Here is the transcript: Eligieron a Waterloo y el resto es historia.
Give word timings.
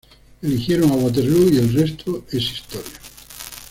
Eligieron 0.41 0.91
a 0.91 0.95
Waterloo 0.95 1.47
y 1.53 1.57
el 1.59 1.73
resto 1.73 2.25
es 2.31 2.45
historia. 2.53 2.99